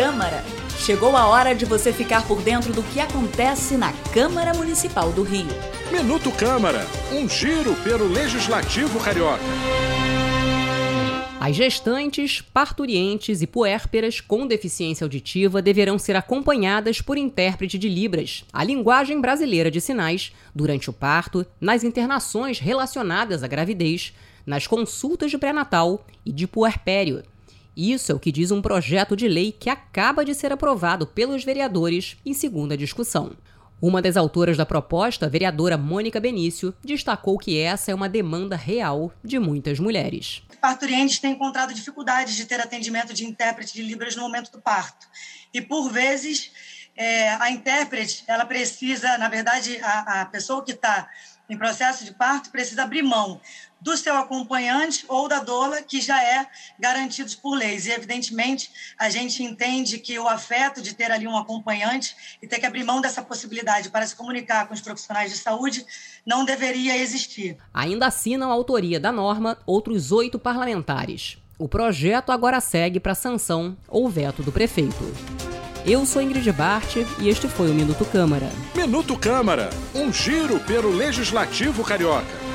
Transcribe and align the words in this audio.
Câmara. 0.00 0.42
Chegou 0.78 1.14
a 1.14 1.26
hora 1.26 1.54
de 1.54 1.66
você 1.66 1.92
ficar 1.92 2.26
por 2.26 2.40
dentro 2.40 2.72
do 2.72 2.82
que 2.82 2.98
acontece 2.98 3.76
na 3.76 3.92
Câmara 4.14 4.54
Municipal 4.54 5.12
do 5.12 5.22
Rio. 5.22 5.46
Minuto 5.92 6.32
Câmara, 6.32 6.86
um 7.12 7.28
giro 7.28 7.74
pelo 7.84 8.08
Legislativo 8.08 8.98
Carioca. 8.98 9.42
As 11.38 11.54
gestantes, 11.54 12.40
parturientes 12.40 13.42
e 13.42 13.46
puérperas 13.46 14.22
com 14.22 14.46
deficiência 14.46 15.04
auditiva 15.04 15.60
deverão 15.60 15.98
ser 15.98 16.16
acompanhadas 16.16 17.02
por 17.02 17.18
intérprete 17.18 17.76
de 17.76 17.90
Libras, 17.90 18.46
a 18.54 18.64
linguagem 18.64 19.20
brasileira 19.20 19.70
de 19.70 19.82
sinais, 19.82 20.32
durante 20.54 20.88
o 20.88 20.94
parto, 20.94 21.44
nas 21.60 21.84
internações 21.84 22.58
relacionadas 22.58 23.42
à 23.42 23.46
gravidez, 23.46 24.14
nas 24.46 24.66
consultas 24.66 25.30
de 25.30 25.36
pré-natal 25.36 26.06
e 26.24 26.32
de 26.32 26.46
puerpério. 26.46 27.22
Isso 27.82 28.12
é 28.12 28.14
o 28.14 28.20
que 28.20 28.30
diz 28.30 28.50
um 28.50 28.60
projeto 28.60 29.16
de 29.16 29.26
lei 29.26 29.52
que 29.52 29.70
acaba 29.70 30.22
de 30.22 30.34
ser 30.34 30.52
aprovado 30.52 31.06
pelos 31.06 31.42
vereadores 31.42 32.18
em 32.26 32.34
segunda 32.34 32.76
discussão. 32.76 33.34
Uma 33.80 34.02
das 34.02 34.18
autoras 34.18 34.58
da 34.58 34.66
proposta, 34.66 35.24
a 35.24 35.28
vereadora 35.30 35.78
Mônica 35.78 36.20
Benício, 36.20 36.74
destacou 36.84 37.38
que 37.38 37.58
essa 37.58 37.90
é 37.90 37.94
uma 37.94 38.06
demanda 38.06 38.54
real 38.54 39.10
de 39.24 39.38
muitas 39.38 39.80
mulheres. 39.80 40.42
Parturientes 40.60 41.20
têm 41.20 41.32
encontrado 41.32 41.72
dificuldades 41.72 42.36
de 42.36 42.44
ter 42.44 42.60
atendimento 42.60 43.14
de 43.14 43.24
intérprete 43.24 43.72
de 43.72 43.80
Libras 43.80 44.14
no 44.14 44.20
momento 44.20 44.52
do 44.52 44.60
parto. 44.60 45.06
E, 45.54 45.62
por 45.62 45.90
vezes, 45.90 46.52
é, 47.00 47.30
a 47.30 47.50
intérprete, 47.50 48.24
ela 48.26 48.44
precisa, 48.44 49.16
na 49.16 49.26
verdade, 49.26 49.80
a, 49.82 50.20
a 50.20 50.26
pessoa 50.26 50.62
que 50.62 50.72
está 50.72 51.08
em 51.48 51.56
processo 51.56 52.04
de 52.04 52.12
parto 52.12 52.50
precisa 52.50 52.82
abrir 52.82 53.00
mão 53.00 53.40
do 53.80 53.96
seu 53.96 54.14
acompanhante 54.14 55.06
ou 55.08 55.26
da 55.26 55.38
doula, 55.38 55.80
que 55.80 55.98
já 55.98 56.22
é 56.22 56.46
garantidos 56.78 57.34
por 57.34 57.56
leis. 57.56 57.86
E, 57.86 57.90
evidentemente, 57.90 58.70
a 58.98 59.08
gente 59.08 59.42
entende 59.42 59.98
que 59.98 60.18
o 60.18 60.28
afeto 60.28 60.82
de 60.82 60.94
ter 60.94 61.10
ali 61.10 61.26
um 61.26 61.38
acompanhante 61.38 62.14
e 62.42 62.46
ter 62.46 62.60
que 62.60 62.66
abrir 62.66 62.84
mão 62.84 63.00
dessa 63.00 63.22
possibilidade 63.22 63.88
para 63.88 64.06
se 64.06 64.14
comunicar 64.14 64.68
com 64.68 64.74
os 64.74 64.82
profissionais 64.82 65.32
de 65.32 65.38
saúde 65.38 65.86
não 66.26 66.44
deveria 66.44 66.98
existir. 66.98 67.56
Ainda 67.72 68.08
assinam 68.08 68.50
a 68.50 68.54
autoria 68.54 69.00
da 69.00 69.10
norma 69.10 69.56
outros 69.64 70.12
oito 70.12 70.38
parlamentares. 70.38 71.38
O 71.58 71.66
projeto 71.66 72.30
agora 72.30 72.60
segue 72.60 73.00
para 73.00 73.14
sanção 73.14 73.74
ou 73.88 74.06
veto 74.06 74.42
do 74.42 74.52
prefeito. 74.52 75.49
Eu 75.86 76.04
sou 76.04 76.20
Ingrid 76.20 76.52
Bart 76.52 76.96
e 77.18 77.28
este 77.28 77.48
foi 77.48 77.70
o 77.70 77.74
Minuto 77.74 78.04
Câmara. 78.04 78.50
Minuto 78.74 79.16
Câmara, 79.16 79.70
um 79.94 80.12
giro 80.12 80.60
pelo 80.60 80.90
Legislativo 80.90 81.82
Carioca. 81.82 82.49